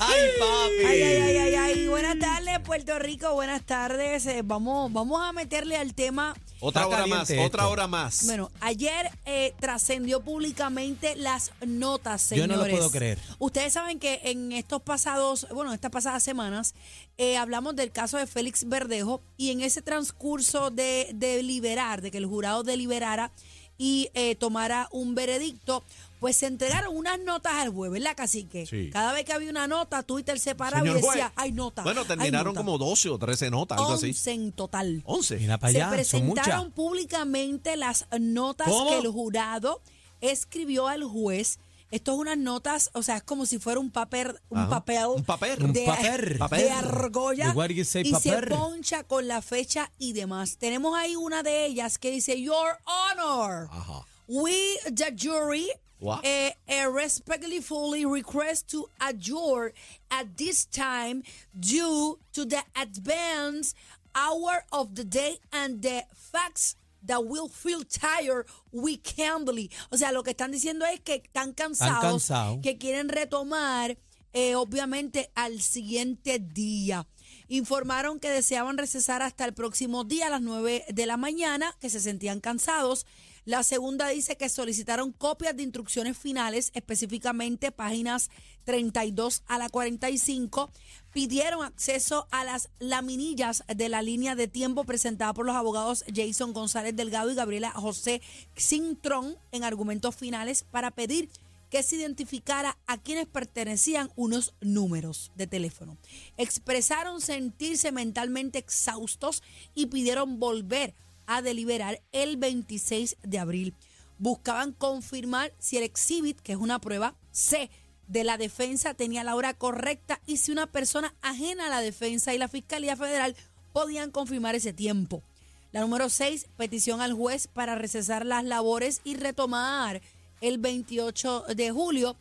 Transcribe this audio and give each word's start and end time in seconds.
¡Ay, 0.00 0.20
papi! 0.38 0.84
Ay, 0.86 1.02
ay, 1.02 1.16
ay, 1.22 1.36
ay, 1.36 1.54
ay. 1.54 1.88
Buenas 1.88 2.18
tardes, 2.20 2.60
Puerto 2.60 2.98
Rico. 3.00 3.34
Buenas 3.34 3.62
tardes. 3.62 4.26
Eh, 4.26 4.42
vamos, 4.44 4.92
vamos 4.92 5.20
a 5.22 5.32
meterle 5.32 5.76
al 5.76 5.92
tema. 5.94 6.34
Otra 6.60 6.82
Está 6.82 6.94
hora 6.96 7.06
más, 7.06 7.30
otra 7.44 7.68
hora 7.68 7.86
más. 7.86 8.24
Bueno, 8.26 8.50
ayer 8.60 9.10
eh, 9.26 9.54
trascendió 9.60 10.20
públicamente 10.20 11.14
las 11.16 11.52
notas, 11.66 12.22
Yo 12.30 12.36
señores. 12.42 12.56
no 12.56 12.64
lo 12.64 12.70
puedo 12.70 12.90
creer. 12.90 13.18
Ustedes 13.38 13.72
saben 13.72 13.98
que 13.98 14.20
en 14.24 14.52
estos 14.52 14.82
pasados, 14.82 15.46
bueno, 15.52 15.72
estas 15.72 15.90
pasadas 15.90 16.22
semanas, 16.22 16.74
eh, 17.16 17.36
hablamos 17.36 17.76
del 17.76 17.90
caso 17.92 18.18
de 18.18 18.26
Félix 18.26 18.68
Verdejo 18.68 19.20
y 19.36 19.50
en 19.50 19.60
ese 19.60 19.82
transcurso 19.82 20.70
de, 20.70 21.10
de 21.14 21.42
liberar, 21.42 22.02
de 22.02 22.10
que 22.10 22.18
el 22.18 22.26
jurado 22.26 22.62
deliberara 22.64 23.30
y 23.78 24.10
eh, 24.14 24.34
tomara 24.34 24.88
un 24.90 25.14
veredicto, 25.14 25.84
pues 26.18 26.36
se 26.36 26.46
entregaron 26.46 26.96
unas 26.96 27.18
notas 27.20 27.54
al 27.54 27.68
juez, 27.70 27.92
¿verdad, 27.92 28.16
cacique? 28.16 28.66
Sí. 28.66 28.90
Cada 28.92 29.12
vez 29.12 29.24
que 29.24 29.32
había 29.32 29.50
una 29.50 29.68
nota, 29.68 30.02
Twitter 30.02 30.38
se 30.40 30.56
paraba 30.56 30.82
Señor 30.82 30.98
y 30.98 31.00
decía, 31.00 31.28
juez. 31.28 31.32
hay 31.36 31.52
nota. 31.52 31.84
Bueno, 31.84 32.04
terminaron 32.04 32.54
nota". 32.54 32.58
como 32.58 32.76
12 32.76 33.08
o 33.10 33.18
13 33.18 33.50
notas, 33.50 33.78
algo 33.78 33.92
así. 33.92 34.08
11 34.08 34.32
en 34.32 34.52
total. 34.52 35.02
11. 35.04 35.36
Mira 35.38 35.58
para 35.58 35.72
Se 35.72 35.78
son 35.80 35.90
presentaron 35.90 36.72
públicamente 36.72 37.76
las 37.76 38.06
notas 38.18 38.68
¿Cómo? 38.68 38.90
que 38.90 38.98
el 38.98 39.06
jurado 39.06 39.80
escribió 40.20 40.88
al 40.88 41.04
juez. 41.04 41.60
Esto 41.90 42.12
es 42.12 42.18
unas 42.18 42.36
notas, 42.36 42.90
o 42.92 43.02
sea, 43.02 43.16
es 43.16 43.22
como 43.22 43.46
si 43.46 43.58
fuera 43.58 43.80
un 43.80 43.90
papel, 43.90 44.38
un 44.50 44.58
Ajá. 44.58 44.68
papel, 44.68 45.06
Un 45.16 45.24
papel. 45.24 45.62
Un 45.64 45.72
de, 45.72 45.84
papel. 45.86 46.38
de 46.64 46.70
argolla 46.70 47.52
What 47.52 47.68
do 47.68 47.74
you 47.74 47.84
say, 47.84 48.02
y 48.06 48.14
se 48.14 48.30
papel? 48.32 48.48
poncha 48.50 49.04
con 49.04 49.26
la 49.26 49.40
fecha 49.40 49.90
y 49.98 50.12
demás. 50.12 50.58
Tenemos 50.58 50.94
ahí 50.98 51.16
una 51.16 51.42
de 51.42 51.64
ellas 51.66 51.96
que 51.98 52.10
dice 52.10 52.40
Your 52.40 52.78
Honor. 52.84 53.68
Ajá. 53.70 54.04
We, 54.26 54.76
the 54.94 55.14
jury, 55.16 55.68
What? 56.00 56.20
eh, 56.24 56.54
eh, 56.66 56.86
respectfully 56.88 58.04
request 58.04 58.70
to 58.70 58.88
adjourn 59.00 59.72
at 60.10 60.26
this 60.36 60.66
time 60.66 61.22
due 61.58 62.18
to 62.32 62.44
the 62.44 62.62
advanced 62.74 63.74
hour 64.14 64.64
of 64.70 64.94
the 64.94 65.04
day 65.04 65.40
and 65.52 65.80
the 65.82 66.04
facts 66.14 66.76
that 67.08 67.24
will 67.24 67.48
feel 67.48 67.84
tired 67.84 68.46
we 68.70 68.96
can't 68.96 69.44
believe. 69.44 69.70
O 69.90 69.96
sea, 69.96 70.12
lo 70.12 70.22
que 70.22 70.30
están 70.30 70.52
diciendo 70.52 70.86
es 70.86 71.00
que 71.00 71.16
están 71.16 71.52
cansados, 71.52 72.00
cansados. 72.00 72.60
que 72.62 72.78
quieren 72.78 73.08
retomar, 73.08 73.98
eh, 74.32 74.54
obviamente, 74.54 75.30
al 75.34 75.60
siguiente 75.60 76.38
día. 76.38 77.08
Informaron 77.48 78.20
que 78.20 78.30
deseaban 78.30 78.78
recesar 78.78 79.22
hasta 79.22 79.44
el 79.44 79.54
próximo 79.54 80.04
día 80.04 80.26
a 80.26 80.30
las 80.30 80.42
9 80.42 80.84
de 80.88 81.06
la 81.06 81.16
mañana, 81.16 81.74
que 81.80 81.90
se 81.90 82.00
sentían 82.00 82.40
cansados. 82.40 83.06
La 83.48 83.62
segunda 83.62 84.08
dice 84.08 84.36
que 84.36 84.50
solicitaron 84.50 85.10
copias 85.10 85.56
de 85.56 85.62
instrucciones 85.62 86.18
finales, 86.18 86.70
específicamente 86.74 87.72
páginas 87.72 88.28
32 88.64 89.42
a 89.46 89.56
la 89.56 89.70
45. 89.70 90.70
Pidieron 91.14 91.64
acceso 91.64 92.28
a 92.30 92.44
las 92.44 92.68
laminillas 92.78 93.64
de 93.74 93.88
la 93.88 94.02
línea 94.02 94.34
de 94.34 94.48
tiempo 94.48 94.84
presentada 94.84 95.32
por 95.32 95.46
los 95.46 95.56
abogados 95.56 96.04
Jason 96.14 96.52
González 96.52 96.94
Delgado 96.94 97.30
y 97.30 97.36
Gabriela 97.36 97.70
José 97.70 98.20
Xintrón 98.54 99.38
en 99.50 99.64
argumentos 99.64 100.14
finales 100.14 100.66
para 100.70 100.90
pedir 100.90 101.30
que 101.70 101.82
se 101.82 101.96
identificara 101.96 102.76
a 102.86 102.98
quienes 102.98 103.28
pertenecían 103.28 104.10
unos 104.14 104.52
números 104.60 105.32
de 105.36 105.46
teléfono. 105.46 105.96
Expresaron 106.36 107.22
sentirse 107.22 107.92
mentalmente 107.92 108.58
exhaustos 108.58 109.42
y 109.74 109.86
pidieron 109.86 110.38
volver 110.38 110.90
a 110.90 111.07
deliberar 111.42 112.00
el 112.12 112.36
26 112.36 113.16
de 113.22 113.38
abril. 113.38 113.74
Buscaban 114.18 114.72
confirmar 114.72 115.52
si 115.58 115.76
el 115.76 115.84
exhibit, 115.84 116.40
que 116.40 116.52
es 116.52 116.58
una 116.58 116.80
prueba 116.80 117.14
C 117.30 117.70
de 118.08 118.24
la 118.24 118.38
defensa, 118.38 118.94
tenía 118.94 119.22
la 119.22 119.36
hora 119.36 119.54
correcta 119.54 120.20
y 120.26 120.38
si 120.38 120.50
una 120.50 120.66
persona 120.66 121.14
ajena 121.22 121.66
a 121.66 121.70
la 121.70 121.80
defensa 121.80 122.34
y 122.34 122.38
la 122.38 122.48
Fiscalía 122.48 122.96
Federal 122.96 123.36
podían 123.72 124.10
confirmar 124.10 124.54
ese 124.54 124.72
tiempo. 124.72 125.22
La 125.70 125.82
número 125.82 126.08
6, 126.08 126.46
petición 126.56 127.02
al 127.02 127.12
juez 127.12 127.46
para 127.46 127.74
recesar 127.74 128.24
las 128.24 128.42
labores 128.42 129.02
y 129.04 129.16
retomar 129.16 130.00
el 130.40 130.58
28 130.58 131.44
de 131.54 131.70
julio. 131.70 132.16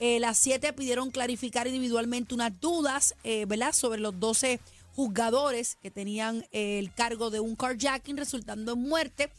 Eh, 0.00 0.18
las 0.20 0.38
siete 0.38 0.72
pidieron 0.72 1.10
clarificar 1.10 1.66
individualmente 1.66 2.34
unas 2.34 2.58
dudas, 2.60 3.14
eh, 3.24 3.44
¿verdad?, 3.46 3.72
sobre 3.72 4.00
los 4.00 4.18
12 4.18 4.60
juzgadores 4.96 5.76
que 5.82 5.90
tenían 5.90 6.46
el 6.52 6.90
cargo 6.92 7.28
de 7.28 7.38
un 7.38 7.54
carjacking 7.54 8.16
resultando 8.16 8.72
en 8.72 8.80
muerte. 8.80 9.30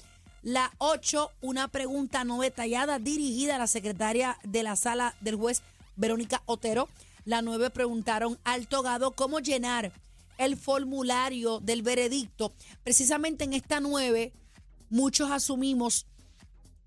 La 0.44 0.72
8, 0.78 1.32
una 1.42 1.68
pregunta 1.68 2.24
no 2.24 2.40
detallada 2.42 3.00
dirigida 3.00 3.56
a 3.56 3.58
la 3.58 3.66
secretaria 3.66 4.38
de 4.44 4.62
la 4.62 4.76
sala 4.76 5.16
del 5.20 5.36
juez 5.36 5.64
Verónica 5.96 6.44
Otero. 6.46 6.88
La 7.26 7.42
9 7.42 7.72
preguntaron 7.72 8.38
al 8.44 8.68
togado 8.68 9.12
cómo 9.12 9.40
llenar 9.40 9.92
el 10.38 10.58
formulario 10.58 11.60
del 11.60 11.82
veredicto. 11.82 12.54
Precisamente 12.84 13.44
en 13.44 13.54
esta 13.54 13.80
9, 13.80 14.32
muchos 14.92 15.32
asumimos 15.32 16.06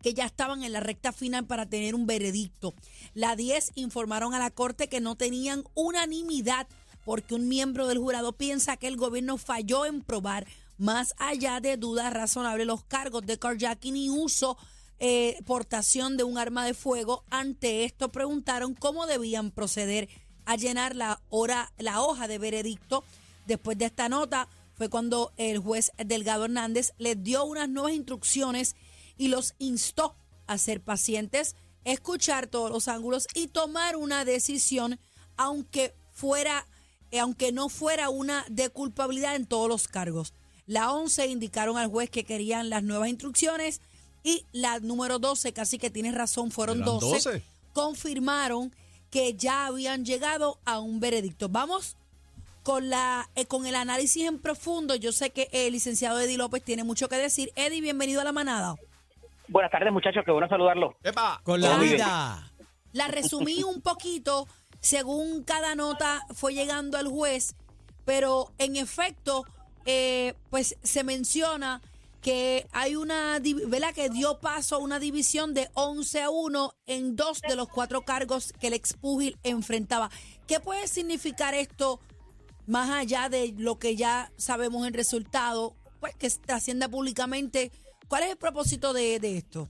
que 0.00 0.14
ya 0.14 0.26
estaban 0.26 0.62
en 0.62 0.72
la 0.72 0.80
recta 0.80 1.12
final 1.12 1.44
para 1.44 1.66
tener 1.66 1.96
un 1.96 2.06
veredicto. 2.06 2.72
La 3.14 3.34
10 3.34 3.72
informaron 3.74 4.32
a 4.32 4.38
la 4.38 4.52
Corte 4.52 4.88
que 4.88 5.00
no 5.00 5.16
tenían 5.16 5.64
unanimidad 5.74 6.68
porque 7.10 7.34
un 7.34 7.48
miembro 7.48 7.88
del 7.88 7.98
jurado 7.98 8.30
piensa 8.34 8.76
que 8.76 8.86
el 8.86 8.96
gobierno 8.96 9.36
falló 9.36 9.84
en 9.84 10.00
probar 10.00 10.46
más 10.78 11.12
allá 11.18 11.58
de 11.58 11.76
dudas 11.76 12.12
razonables 12.12 12.68
los 12.68 12.84
cargos 12.84 13.26
de 13.26 13.36
carjacking 13.36 13.96
y 13.96 14.08
uso, 14.08 14.56
eh, 15.00 15.36
portación 15.44 16.16
de 16.16 16.22
un 16.22 16.38
arma 16.38 16.64
de 16.64 16.72
fuego. 16.72 17.24
Ante 17.28 17.82
esto 17.82 18.12
preguntaron 18.12 18.74
cómo 18.74 19.08
debían 19.08 19.50
proceder 19.50 20.08
a 20.44 20.54
llenar 20.54 20.94
la, 20.94 21.20
hora, 21.30 21.72
la 21.78 22.00
hoja 22.00 22.28
de 22.28 22.38
veredicto. 22.38 23.02
Después 23.44 23.76
de 23.76 23.86
esta 23.86 24.08
nota 24.08 24.46
fue 24.74 24.88
cuando 24.88 25.32
el 25.36 25.58
juez 25.58 25.90
Delgado 25.98 26.44
Hernández 26.44 26.92
les 26.98 27.20
dio 27.20 27.44
unas 27.44 27.68
nuevas 27.68 27.94
instrucciones 27.94 28.76
y 29.18 29.26
los 29.26 29.54
instó 29.58 30.14
a 30.46 30.58
ser 30.58 30.80
pacientes, 30.80 31.56
escuchar 31.82 32.46
todos 32.46 32.70
los 32.70 32.86
ángulos 32.86 33.26
y 33.34 33.48
tomar 33.48 33.96
una 33.96 34.24
decisión, 34.24 35.00
aunque 35.36 35.92
fuera, 36.12 36.68
aunque 37.18 37.52
no 37.52 37.68
fuera 37.68 38.08
una 38.10 38.44
de 38.48 38.68
culpabilidad 38.70 39.36
en 39.36 39.46
todos 39.46 39.68
los 39.68 39.88
cargos. 39.88 40.34
La 40.66 40.92
11 40.92 41.26
indicaron 41.26 41.78
al 41.78 41.88
juez 41.88 42.10
que 42.10 42.24
querían 42.24 42.70
las 42.70 42.82
nuevas 42.82 43.08
instrucciones 43.08 43.80
y 44.22 44.46
la 44.52 44.78
número 44.80 45.18
12, 45.18 45.52
casi 45.52 45.78
que 45.78 45.90
tienes 45.90 46.14
razón, 46.14 46.50
fueron 46.50 46.78
Eran 46.78 46.86
12, 46.86 47.06
12. 47.06 47.42
confirmaron 47.72 48.72
que 49.10 49.34
ya 49.34 49.66
habían 49.66 50.04
llegado 50.04 50.58
a 50.64 50.78
un 50.78 51.00
veredicto. 51.00 51.48
Vamos 51.48 51.96
con 52.62 52.90
la 52.90 53.28
eh, 53.34 53.46
con 53.46 53.66
el 53.66 53.74
análisis 53.74 54.26
en 54.26 54.38
profundo. 54.38 54.94
Yo 54.94 55.12
sé 55.12 55.30
que 55.30 55.48
el 55.52 55.72
licenciado 55.72 56.20
Eddie 56.20 56.36
López 56.36 56.62
tiene 56.62 56.84
mucho 56.84 57.08
que 57.08 57.16
decir. 57.16 57.50
Eddie, 57.56 57.80
bienvenido 57.80 58.20
a 58.20 58.24
la 58.24 58.32
manada. 58.32 58.76
Buenas 59.48 59.72
tardes, 59.72 59.92
muchachos, 59.92 60.22
qué 60.24 60.30
bueno 60.30 60.48
saludarlos. 60.48 60.94
¡Epa! 61.02 61.40
Con 61.42 61.60
la 61.60 61.76
vida. 61.78 62.52
La 62.92 63.08
resumí 63.08 63.62
un 63.62 63.80
poquito 63.80 64.46
según 64.80 65.44
cada 65.44 65.74
nota 65.74 66.26
fue 66.34 66.54
llegando 66.54 66.98
al 66.98 67.08
juez, 67.08 67.54
pero 68.04 68.52
en 68.58 68.76
efecto, 68.76 69.44
eh, 69.84 70.34
pues 70.50 70.76
se 70.82 71.04
menciona 71.04 71.82
que 72.20 72.66
hay 72.72 72.96
una, 72.96 73.40
¿verdad? 73.66 73.94
Que 73.94 74.10
dio 74.10 74.40
paso 74.40 74.76
a 74.76 74.78
una 74.78 74.98
división 74.98 75.54
de 75.54 75.70
11 75.74 76.22
a 76.22 76.30
1 76.30 76.74
en 76.86 77.16
dos 77.16 77.40
de 77.40 77.56
los 77.56 77.68
cuatro 77.68 78.02
cargos 78.02 78.52
que 78.60 78.66
el 78.66 78.74
expugil 78.74 79.38
enfrentaba. 79.42 80.10
¿Qué 80.46 80.60
puede 80.60 80.86
significar 80.86 81.54
esto 81.54 82.00
más 82.66 82.90
allá 82.90 83.28
de 83.28 83.54
lo 83.56 83.78
que 83.78 83.96
ya 83.96 84.32
sabemos 84.36 84.86
en 84.86 84.94
resultado, 84.94 85.74
pues 86.00 86.14
que 86.14 86.26
está 86.26 86.56
haciendo 86.56 86.90
públicamente? 86.90 87.72
¿Cuál 88.08 88.24
es 88.24 88.30
el 88.30 88.36
propósito 88.36 88.92
de, 88.92 89.18
de 89.18 89.38
esto? 89.38 89.68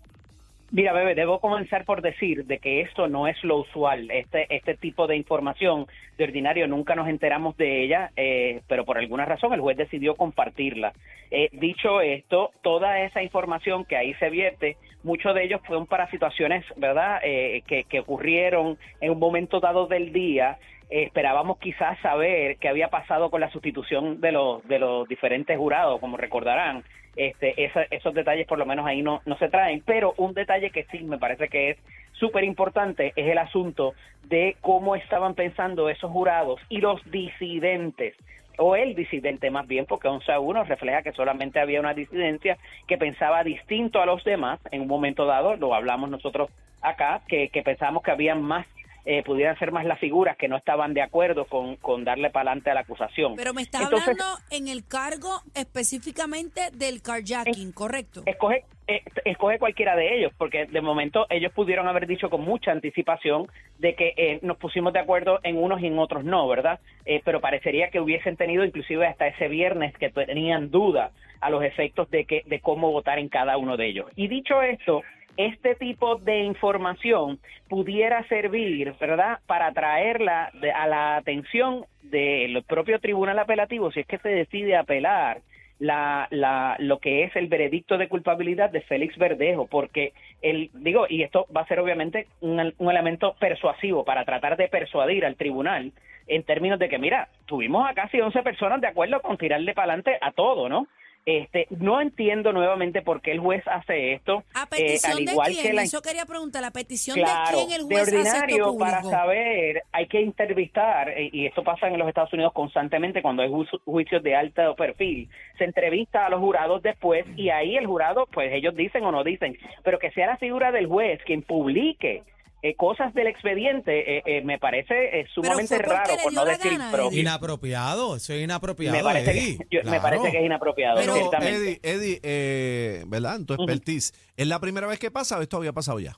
Mira, 0.73 0.93
bebé, 0.93 1.17
debo 1.17 1.41
comenzar 1.41 1.85
por 1.85 2.01
decir 2.01 2.45
de 2.45 2.59
que 2.59 2.83
esto 2.83 3.09
no 3.09 3.27
es 3.27 3.43
lo 3.43 3.57
usual. 3.57 4.09
Este, 4.13 4.47
este 4.55 4.77
tipo 4.77 5.09
de 5.09 5.17
información, 5.17 5.87
de 6.17 6.23
ordinario, 6.23 6.69
nunca 6.69 6.95
nos 6.95 7.09
enteramos 7.09 7.57
de 7.57 7.83
ella, 7.83 8.13
eh, 8.17 8.61
pero 8.69 8.85
por 8.85 8.97
alguna 8.97 9.25
razón 9.25 9.53
el 9.53 9.61
juez 9.61 9.77
decidió 9.77 10.15
compartirla. 10.15 10.93
Eh, 11.33 11.49
dicho 11.51 12.01
esto, 12.01 12.53
toda 12.63 13.01
esa 13.01 13.21
información 13.21 13.85
que 13.85 13.97
ahí 13.97 14.15
se 14.15 14.31
vierte 14.31 14.77
muchos 15.03 15.35
de 15.35 15.43
ellos 15.43 15.61
fueron 15.67 15.87
para 15.87 16.09
situaciones, 16.09 16.65
¿verdad?, 16.77 17.19
eh, 17.25 17.63
que, 17.67 17.83
que 17.83 17.99
ocurrieron 17.99 18.79
en 19.01 19.11
un 19.11 19.19
momento 19.19 19.59
dado 19.59 19.89
del 19.89 20.13
día 20.13 20.59
esperábamos 20.89 21.59
quizás 21.59 21.99
saber 22.01 22.57
qué 22.57 22.69
había 22.69 22.89
pasado 22.89 23.31
con 23.31 23.41
la 23.41 23.51
sustitución 23.51 24.21
de 24.21 24.33
los 24.33 24.67
de 24.67 24.81
los 24.81 25.07
diferentes 25.07 25.57
jurados, 25.57 26.01
como 26.01 26.17
recordarán. 26.17 26.83
Este, 27.17 27.55
esos 27.91 28.15
detalles 28.15 28.47
por 28.47 28.59
lo 28.59 28.67
menos 28.67 28.87
ahí 28.87 29.03
no, 29.03 29.21
no 29.27 29.37
se 29.37 29.49
traen, 29.49 29.83
pero 29.85 30.15
un 30.17 30.33
detalle 30.33 30.71
que 30.71 30.85
sí 30.85 31.01
me 31.01 31.19
parece 31.19 31.49
que 31.49 31.71
es 31.71 31.79
súper 32.13 32.45
importante 32.45 33.13
es 33.17 33.27
el 33.27 33.39
asunto 33.39 33.95
de 34.25 34.57
cómo 34.61 34.95
estaban 34.95 35.35
pensando 35.35 35.89
esos 35.89 36.11
jurados 36.11 36.61
y 36.69 36.79
los 36.79 37.03
disidentes 37.11 38.15
o 38.59 38.77
el 38.77 38.95
disidente 38.95 39.51
más 39.51 39.67
bien, 39.67 39.87
porque 39.87 40.09
11 40.09 40.33
a 40.33 40.39
1 40.39 40.65
refleja 40.65 41.03
que 41.03 41.13
solamente 41.13 41.61
había 41.61 41.81
una 41.81 41.95
disidencia 41.95 42.59
que 42.87 42.99
pensaba 42.99 43.43
distinto 43.43 44.03
a 44.03 44.07
los 44.07 44.23
demás 44.23 44.61
en 44.71 44.83
un 44.83 44.89
momento 44.89 45.25
dado, 45.25 45.57
lo 45.57 45.75
hablamos 45.75 46.11
nosotros 46.11 46.51
acá, 46.83 47.23
que, 47.27 47.49
que 47.49 47.63
pensábamos 47.63 48.03
que 48.03 48.11
había 48.11 48.35
más 48.35 48.67
eh, 49.05 49.23
pudieran 49.23 49.59
ser 49.59 49.73
más 49.73 49.85
las 49.85 49.99
figuras 49.99 50.37
que 50.37 50.49
no 50.49 50.57
estaban 50.57 50.95
de 50.95 51.03
acuerdo 51.03 51.47
con, 51.47 51.77
con 51.77 52.05
darle 52.05 52.31
para 52.31 52.51
adelante 52.51 52.71
a 52.71 52.75
la 52.75 52.81
acusación. 52.81 53.35
Pero 53.37 53.55
me 53.55 53.63
está 53.63 53.87
hablando 53.87 54.25
en 54.51 54.69
el 54.69 54.87
cargo 54.87 55.41
específicamente 55.55 56.71
del 56.73 57.03
carjacking, 57.03 57.73
¿correcto? 57.73 58.23
Escoge, 58.27 58.65
eh, 58.87 59.03
escoge 59.25 59.59
cualquiera 59.59 59.97
de 59.97 60.19
ellos, 60.19 60.33
porque 60.37 60.67
de 60.67 60.81
momento 60.81 61.27
ellos 61.31 61.53
pudieron 61.53 61.89
haber 61.89 62.07
dicho 62.07 62.29
con 62.29 62.43
mucha 62.43 62.73
anticipación 62.73 63.47
de 63.79 63.95
que 63.95 64.13
eh, 64.17 64.39
nos 64.43 64.59
pusimos 64.59 64.93
de 64.93 64.99
acuerdo 64.99 65.41
en 65.43 65.57
unos 65.57 65.81
y 65.81 65.87
en 65.87 65.99
otros 65.99 66.25
no, 66.25 66.47
¿verdad? 66.49 66.81
pero 67.25 67.41
parecería 67.41 67.91
que 67.91 67.99
hubiesen 67.99 68.37
tenido 68.37 68.65
inclusive 68.65 69.05
hasta 69.05 69.27
ese 69.27 69.49
viernes 69.49 69.93
que 69.99 70.11
tenían 70.11 70.71
duda 70.71 71.11
a 71.41 71.51
los 71.51 71.65
efectos 71.65 72.11
de, 72.11 72.25
que, 72.25 72.43
de 72.47 72.61
cómo 72.61 72.93
votar 72.93 73.19
en 73.19 73.29
cada 73.29 73.57
uno 73.57 73.77
de 73.77 73.89
ellos. 73.89 74.07
Y 74.15 74.29
dicho 74.29 74.63
esto, 74.63 75.03
este 75.37 75.75
tipo 75.75 76.17
de 76.17 76.41
información 76.41 77.39
pudiera 77.69 78.27
servir, 78.29 78.95
¿verdad?, 79.01 79.39
para 79.47 79.73
traerla 79.73 80.51
a 80.75 80.87
la 80.87 81.17
atención 81.17 81.85
del 82.03 82.63
propio 82.65 82.99
tribunal 82.99 83.39
apelativo 83.39 83.91
si 83.93 84.01
es 84.01 84.07
que 84.07 84.19
se 84.19 84.29
decide 84.29 84.77
apelar 84.77 85.41
la, 85.79 86.29
la, 86.31 86.77
lo 86.79 86.99
que 86.99 87.25
es 87.25 87.35
el 87.35 87.49
veredicto 87.49 87.97
de 87.97 88.09
culpabilidad 88.09 88.71
de 88.71 88.83
Félix 88.83 89.17
Verdejo, 89.17 89.67
porque 89.67 90.13
el, 90.43 90.71
digo, 90.75 91.07
y 91.09 91.23
esto 91.23 91.47
va 91.57 91.63
a 91.63 91.67
ser 91.67 91.81
obviamente 91.81 92.27
un, 92.41 92.75
un 92.77 92.91
elemento 92.91 93.35
persuasivo 93.41 94.05
para 94.05 94.27
tratar 94.27 94.59
de 94.59 94.69
persuadir 94.69 95.25
al 95.25 95.37
tribunal 95.37 95.93
en 96.27 96.43
términos 96.45 96.79
de 96.79 96.89
que, 96.89 96.99
mira, 96.99 97.29
tuvimos 97.47 97.89
a 97.89 97.95
casi 97.95 98.21
11 98.21 98.43
personas 98.43 98.81
de 98.81 98.89
acuerdo 98.89 99.21
con 99.23 99.39
tirarle 99.39 99.73
para 99.73 99.95
adelante 99.95 100.19
a 100.21 100.33
todo, 100.33 100.69
¿no? 100.69 100.87
Este, 101.27 101.67
no 101.71 102.01
entiendo 102.01 102.53
nuevamente 102.53 103.03
por 103.03 103.21
qué 103.21 103.33
el 103.33 103.41
juez 103.41 103.63
hace 103.69 104.15
esto. 104.15 104.43
¿A 104.55 104.67
petición 104.67 105.13
al 105.13 105.21
igual 105.21 105.49
de 105.49 105.55
quién? 105.55 105.67
Que 105.67 105.73
la... 105.75 105.83
Eso 105.83 106.01
quería 106.01 106.25
preguntar, 106.25 106.63
¿la 106.63 106.71
petición 106.71 107.17
de 107.17 107.27
quién 107.53 107.71
el 107.73 107.83
juez 107.83 108.11
de 108.11 108.19
ordinario, 108.19 108.69
hace 108.69 108.79
para 108.79 109.03
saber, 109.03 109.83
hay 109.93 110.07
que 110.07 110.21
entrevistar, 110.21 111.11
eh, 111.11 111.29
y 111.33 111.47
esto 111.47 111.63
pasa 111.63 111.89
en 111.89 111.99
los 111.99 112.09
Estados 112.09 112.33
Unidos 112.33 112.53
constantemente 112.55 113.23
cuando 113.23 113.43
hay 113.43 113.51
juicios 113.85 114.23
de 114.23 114.35
alto 114.35 114.75
perfil. 114.77 115.29
Se 115.59 115.65
entrevista 115.65 116.27
a 116.27 116.31
los 116.31 116.41
jurados 116.41 116.83
después 116.83 117.27
y 117.37 117.51
ahí 117.51 117.77
el 117.77 117.87
jurado, 117.87 118.27
pues 118.33 118.53
ellos 118.53 118.75
dicen 118.75 119.05
o 119.05 119.13
no 119.13 119.23
dicen, 119.23 119.59
pero 119.85 119.99
que 119.99 120.11
sea 120.13 120.27
la 120.27 120.37
figura 120.39 120.73
del 120.73 120.87
juez 120.87 121.21
quien 121.25 121.43
publique 121.43 122.23
eh, 122.63 122.77
cosas 122.77 123.15
del 123.15 123.27
expediente 123.27 124.19
eh, 124.19 124.23
eh, 124.27 124.43
me 124.43 124.59
parece 124.59 125.27
sumamente 125.35 125.79
raro, 125.79 126.15
por 126.23 126.33
no 126.33 126.45
decir 126.45 126.73
Inapropiado, 127.13 128.17
eso 128.17 128.33
es 128.33 128.43
inapropiado. 128.43 128.97
Me 128.97 129.03
parece, 129.03 129.59
que, 129.69 129.83
me 129.85 130.01
parece 130.01 130.31
que 130.31 130.39
es 130.39 130.45
inapropiado. 130.45 130.97
Pero, 130.97 131.17
Eddie, 131.41 131.81
Eddie 131.83 133.05
¿verdad? 133.07 133.37
En 133.37 133.47
tu 133.47 133.55
expertise, 133.55 134.13
¿es 134.37 134.47
la 134.47 134.61
primera 134.61 134.87
vez 134.87 134.99
que 134.99 135.11
pasa 135.11 135.39
o 135.39 135.43
esto 135.43 135.57
había 135.57 135.73
pasado 135.73 136.01
ya? 136.01 136.17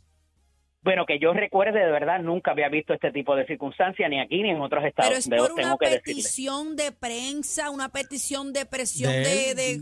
Bueno, 0.82 1.06
que 1.06 1.20
yo 1.20 1.32
recuerde, 1.32 1.78
de 1.78 1.92
verdad, 1.92 2.20
nunca 2.20 2.50
había 2.50 2.68
visto 2.68 2.92
este 2.92 3.12
tipo 3.12 3.36
de 3.36 3.46
circunstancias, 3.46 4.10
ni 4.10 4.20
aquí 4.20 4.42
ni 4.42 4.50
en 4.50 4.60
otros 4.60 4.84
estados. 4.84 5.28
Pero 5.28 5.44
es 5.44 5.50
por 5.50 5.60
una 5.60 5.76
petición 5.76 6.74
de 6.74 6.90
prensa, 6.90 7.70
una 7.70 7.90
petición 7.90 8.52
de 8.52 8.66
presión 8.66 9.12
de... 9.12 9.80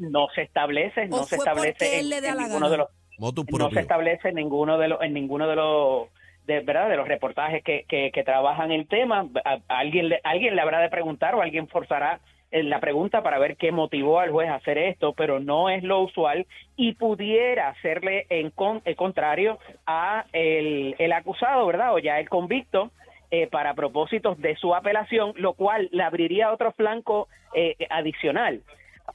no, 0.00 0.26
se 0.34 0.42
establece, 0.42 1.06
no 1.06 1.22
se 1.22 1.36
establece 1.36 2.00
en, 2.00 2.38
ninguno 2.38 2.68
de 2.70 2.76
los 2.78 2.88
no 3.18 3.70
se 3.70 3.80
establece 3.80 4.28
en 4.30 4.36
ninguno 4.36 4.78
de 4.78 4.88
los, 4.88 5.02
en 5.02 5.14
ninguno 5.14 5.48
de 5.48 5.56
los 5.56 6.08
de 6.46 6.60
verdad 6.60 6.88
de 6.88 6.96
los 6.96 7.06
reportajes 7.06 7.62
que, 7.62 7.84
que, 7.88 8.24
trabajan 8.24 8.72
el 8.72 8.88
tema. 8.88 9.26
Alguien 9.68 10.08
le, 10.08 10.20
alguien 10.24 10.56
le 10.56 10.62
habrá 10.62 10.80
de 10.80 10.88
preguntar 10.88 11.34
o 11.34 11.42
alguien 11.42 11.68
forzará 11.68 12.20
la 12.50 12.80
pregunta 12.80 13.22
para 13.22 13.38
ver 13.38 13.56
qué 13.56 13.72
motivó 13.72 14.20
al 14.20 14.30
juez 14.30 14.50
a 14.50 14.56
hacer 14.56 14.76
esto, 14.76 15.14
pero 15.14 15.40
no 15.40 15.70
es 15.70 15.82
lo 15.82 16.00
usual 16.00 16.46
y 16.76 16.94
pudiera 16.94 17.68
hacerle 17.68 18.26
en 18.28 18.50
con, 18.50 18.82
el 18.84 18.96
contrario 18.96 19.58
a 19.86 20.26
el, 20.32 20.94
el, 20.98 21.12
acusado, 21.12 21.64
¿verdad? 21.66 21.94
O 21.94 21.98
ya 21.98 22.18
el 22.18 22.28
convicto 22.28 22.90
eh, 23.30 23.46
para 23.46 23.72
propósitos 23.74 24.38
de 24.38 24.56
su 24.56 24.74
apelación, 24.74 25.32
lo 25.36 25.54
cual 25.54 25.88
le 25.92 26.02
abriría 26.02 26.52
otro 26.52 26.72
flanco 26.72 27.28
eh, 27.54 27.76
adicional 27.88 28.60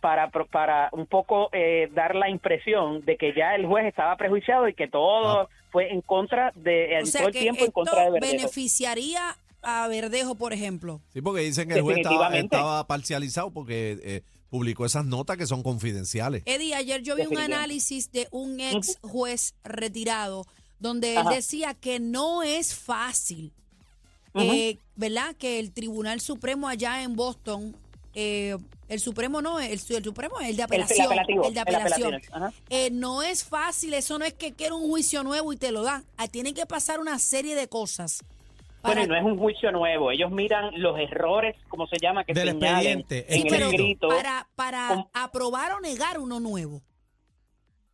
para, 0.01 0.29
para 0.29 0.89
un 0.91 1.05
poco 1.05 1.49
eh, 1.51 1.89
dar 1.93 2.15
la 2.15 2.29
impresión 2.29 3.03
de 3.05 3.17
que 3.17 3.33
ya 3.33 3.55
el 3.55 3.65
juez 3.65 3.85
estaba 3.85 4.15
prejuiciado 4.17 4.67
y 4.67 4.73
que 4.73 4.87
todo 4.87 5.41
ah. 5.41 5.49
fue 5.71 5.91
en 5.91 6.01
contra 6.01 6.51
de 6.55 7.01
todo 7.11 7.27
el 7.27 7.33
tiempo 7.33 7.65
en 7.65 7.71
contra 7.71 8.05
de 8.05 8.11
Verdejo. 8.11 8.33
beneficiaría 8.33 9.35
a 9.61 9.87
Verdejo, 9.87 10.35
por 10.35 10.53
ejemplo. 10.53 11.01
Sí, 11.13 11.21
porque 11.21 11.41
dicen 11.41 11.67
que 11.67 11.75
el 11.75 11.81
juez 11.81 11.99
estaba, 12.33 12.85
parcializado 12.85 13.51
porque 13.51 13.99
eh, 14.03 14.21
publicó 14.49 14.85
esas 14.85 15.05
notas 15.05 15.37
que 15.37 15.45
son 15.45 15.63
confidenciales. 15.63 16.43
Eddie, 16.45 16.75
ayer 16.75 17.01
yo 17.01 17.15
vi 17.15 17.25
un 17.25 17.37
análisis 17.37 18.11
de 18.11 18.27
un 18.31 18.59
ex 18.59 18.99
juez 19.01 19.55
retirado 19.63 20.45
donde 20.79 21.15
él 21.15 21.25
decía 21.29 21.73
que 21.73 21.99
no 21.99 22.43
es 22.43 22.75
fácil, 22.75 23.51
eh, 24.35 24.77
¿verdad? 24.95 25.35
Que 25.35 25.59
el 25.59 25.71
Tribunal 25.71 26.21
Supremo 26.21 26.67
allá 26.67 27.01
en 27.01 27.15
Boston 27.15 27.75
eh, 28.19 28.57
el 28.89 28.99
Supremo 28.99 29.43
no, 29.43 29.59
el, 29.59 29.73
el 29.73 29.79
Supremo 29.79 30.39
es 30.39 30.49
el 30.49 30.57
de 30.57 30.63
apelación. 30.63 31.07
El, 31.43 31.53
de 31.53 31.59
apelación. 31.59 32.19
Eh, 32.67 32.89
no 32.91 33.21
es 33.21 33.43
fácil, 33.43 33.93
eso 33.93 34.17
no 34.17 34.25
es 34.25 34.33
que 34.33 34.53
quiera 34.53 34.73
un 34.73 34.89
juicio 34.89 35.21
nuevo 35.21 35.53
y 35.53 35.57
te 35.57 35.71
lo 35.71 35.83
dan. 35.83 36.03
Ah, 36.17 36.27
tienen 36.27 36.55
que 36.55 36.65
pasar 36.65 36.99
una 36.99 37.19
serie 37.19 37.53
de 37.53 37.67
cosas. 37.67 38.23
Bueno, 38.81 39.05
no 39.05 39.15
es 39.15 39.23
un 39.23 39.37
juicio 39.37 39.71
nuevo. 39.71 40.09
Ellos 40.09 40.31
miran 40.31 40.71
los 40.81 40.97
errores, 40.97 41.55
como 41.67 41.85
se 41.85 41.97
llama, 41.99 42.23
que 42.23 42.33
Del 42.33 42.49
expediente. 42.49 43.25
en 43.29 43.53
el 43.53 43.61
escrito. 43.61 44.07
Para, 44.07 44.47
para 44.55 45.05
aprobar 45.13 45.73
o 45.73 45.79
negar 45.79 46.17
uno 46.17 46.39
nuevo. 46.39 46.81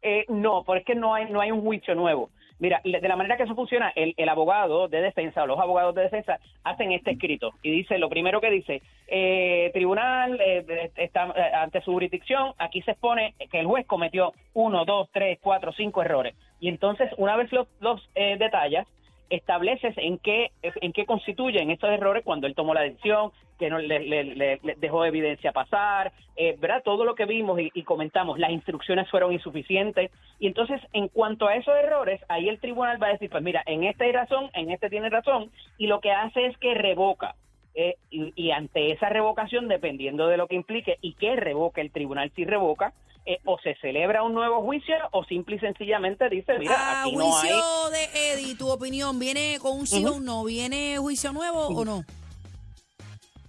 Eh, 0.02 0.24
no, 0.30 0.64
porque 0.64 0.80
es 0.80 0.86
que 0.86 0.96
no 0.96 1.14
hay, 1.14 1.30
no 1.30 1.42
hay 1.42 1.52
un 1.52 1.62
juicio 1.62 1.96
nuevo. 1.96 2.30
Mira, 2.64 2.80
de 2.82 3.10
la 3.10 3.18
manera 3.18 3.36
que 3.36 3.44
eso 3.44 3.56
funciona, 3.56 3.92
el, 3.94 4.30
abogado 4.30 4.88
de 4.88 5.02
defensa 5.02 5.44
o 5.44 5.48
los 5.48 5.60
abogados 5.60 5.94
de 5.96 6.04
defensa 6.04 6.40
hacen 6.64 6.94
este 6.94 7.12
escrito 7.12 7.52
y 7.62 7.70
dice, 7.70 7.98
lo 7.98 8.08
primero 8.08 8.40
que 8.40 8.50
dice, 8.50 8.82
eh, 9.10 9.70
tribunal 9.74 10.40
eh, 10.40 10.90
está 10.96 11.26
eh, 11.36 11.52
ante 11.56 11.82
su 11.82 11.92
jurisdicción, 11.92 12.54
aquí 12.58 12.82
se 12.84 12.92
expone 12.92 13.36
que 13.52 13.60
el 13.60 13.66
juez 13.66 13.86
cometió 13.86 14.32
uno, 14.54 14.86
dos, 14.86 15.10
tres, 15.12 15.40
cuatro, 15.42 15.74
cinco 15.74 16.04
errores. 16.04 16.36
Y 16.62 16.70
entonces, 16.70 17.12
una 17.18 17.36
vez 17.36 17.52
los, 17.52 17.68
los 17.82 18.02
detallas, 18.14 18.88
estableces 19.36 19.94
en 19.98 20.18
qué 20.18 20.52
en 20.62 20.94
qué 20.94 21.06
constituyen 21.06 21.72
estos 21.72 21.90
errores 21.90 22.24
cuando 22.24 22.48
él 22.48 22.56
tomó 22.56 22.74
la 22.74 22.82
decisión, 22.82 23.32
que 23.58 23.70
no 23.70 23.80
le, 23.80 24.60
dejó 24.78 25.06
evidencia 25.06 25.52
pasar, 25.52 26.12
eh, 26.36 26.58
¿verdad? 26.60 26.82
Todo 26.84 27.06
lo 27.06 27.16
que 27.16 27.26
vimos 27.26 27.60
y, 27.62 27.84
comentamos, 27.84 28.40
las 28.40 28.52
instrucciones 28.52 29.10
fueron 29.10 29.32
insuficientes. 29.32 30.12
Y 30.40 30.48
entonces, 30.48 30.82
en 30.94 31.08
cuanto 31.08 31.48
a 31.48 31.56
esos 31.56 31.74
errores, 31.76 32.22
ahí 32.30 32.50
el 32.50 32.60
tribunal 32.60 33.02
va 33.02 33.08
a 33.08 33.14
decir, 33.14 33.30
pues 33.30 33.44
mira, 33.44 33.64
en 33.66 33.84
este 33.84 34.06
hay 34.06 34.12
razón, 34.12 34.50
en 34.54 34.72
este 34.72 34.90
tiene 34.90 35.10
razón, 35.10 35.52
y 35.78 35.88
lo 35.88 36.02
que 36.02 36.12
hace 36.12 36.48
es 36.48 36.58
que 36.58 36.74
revoca. 36.74 37.36
Eh, 37.76 37.96
y, 38.12 38.52
ante 38.52 38.92
esa 38.92 39.10
revocación, 39.10 39.68
dependiendo 39.68 40.28
de 40.28 40.38
lo 40.38 40.48
que 40.48 40.56
implique 40.56 40.98
y 41.02 41.14
que 41.14 41.36
revoque 41.36 41.82
el 41.82 41.92
tribunal, 41.92 42.32
si 42.36 42.46
revoca, 42.46 42.94
eh, 43.26 43.40
o 43.46 43.58
se 43.60 43.76
celebra 43.76 44.24
un 44.24 44.34
nuevo 44.34 44.62
juicio 44.62 44.96
o 45.12 45.24
simple 45.24 45.56
y 45.56 45.60
sencillamente 45.60 46.28
dice, 46.30 46.60
mira, 46.60 46.76
ah, 46.78 47.02
aquí 47.04 47.16
no 47.16 47.38
hay... 47.38 47.50
de 47.92 48.34
Eddie, 48.34 48.56
tu 48.56 48.70
opinión, 48.70 49.18
¿viene 49.20 49.58
con 49.62 49.80
un 49.80 49.88
sí 49.88 50.06
o 50.06 50.16
un 50.16 50.26
no? 50.26 50.44
¿Viene 50.44 50.98
juicio 50.98 51.32
nuevo 51.32 51.68
o 51.68 51.86
no? 51.86 52.04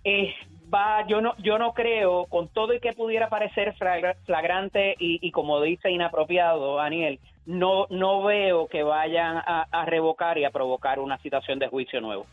Eh, 0.05 0.33
va, 0.73 1.07
yo 1.07 1.21
no, 1.21 1.35
yo 1.39 1.59
no 1.59 1.73
creo, 1.73 2.27
con 2.27 2.49
todo 2.49 2.75
y 2.75 2.81
que 2.81 2.93
pudiera 2.93 3.29
parecer 3.29 3.75
flagrante 4.25 4.95
y, 4.99 5.31
como 5.31 5.61
dice 5.61 5.91
inapropiado, 5.91 6.77
Daniel, 6.77 7.19
no, 7.47 7.87
no 7.91 8.23
veo 8.23 8.69
que 8.69 8.83
vayan 8.83 9.37
a, 9.37 9.85
revocar 9.87 10.39
y 10.39 10.45
a 10.45 10.51
provocar 10.51 10.99
una 10.99 11.19
situación 11.19 11.59
de 11.59 11.69
juicio 11.69 12.01
nuevo. 12.01 12.27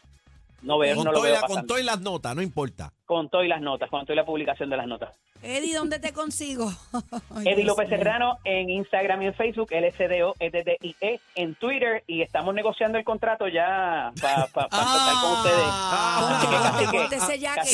No 0.62 0.77
veo, 0.77 0.96
con 0.96 1.06
no 1.06 1.12
lo 1.12 1.22
veo 1.22 1.41
Con 1.41 1.65
todas 1.68 1.84
las 1.84 2.01
notas, 2.01 2.36
no 2.36 2.41
importa. 2.41 2.94
Con 3.06 3.30
todas 3.30 3.48
las 3.48 3.62
notas, 3.62 3.89
con 3.89 4.06
toda 4.06 4.15
la 4.15 4.25
publicación 4.25 4.70
de 4.70 4.77
las 4.77 4.88
notas. 4.88 5.10
Eddie, 5.44 5.74
¿dónde 5.74 5.98
te 5.98 6.13
consigo? 6.13 6.72
Eddie 7.46 7.63
López 7.63 7.89
Serrano 7.89 8.38
en 8.44 8.70
Instagram 8.70 9.24
y 9.24 9.25
en 9.27 9.34
Facebook, 9.34 9.70
LSDO, 9.72 10.36
EDDIE 10.39 11.20
en 11.36 11.56
Twitter 11.56 12.03
y 12.06 12.22
estamos 12.22 12.53
negociando 12.53 13.00
el 13.00 13.03
contrato 13.03 13.48
ya 13.48 14.12
para 14.22 14.46
pa, 14.48 14.68
pa, 14.68 14.77
estar 14.77 15.15
con 15.22 15.32
ustedes. 15.34 15.65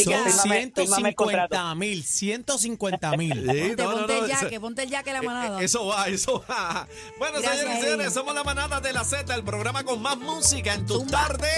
Son 0.06 0.32
150 0.32 1.75
mil, 1.75 2.03
150 2.03 3.17
mil. 3.17 3.46
ponte, 3.46 3.84
ponte 3.84 4.17
el 4.20 4.27
yaque, 4.27 4.60
ponte 4.60 4.84
el 4.84 4.89
yaque 4.89 5.12
la 5.12 5.22
manada. 5.22 5.62
Eso 5.62 5.88
va, 5.88 6.08
eso 6.08 6.44
va. 6.50 6.88
Bueno, 7.20 7.39
señores 7.39 7.79
y 7.79 7.82
señores, 7.82 8.13
somos 8.13 8.34
la 8.34 8.46
manada 8.46 8.79
de 8.79 8.94
la 8.94 9.03
Z, 9.03 9.36
el 9.36 9.44
programa 9.44 9.84
con 9.84 10.01
más 10.01 10.17
música 10.17 10.74
en 10.74 10.86
tu 10.86 11.06
tarde. 11.06 11.50